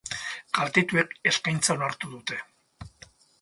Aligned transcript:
Kaltetuek 0.57 1.13
eskaintza 1.33 1.75
onartu 1.75 2.11
dute. 2.15 2.41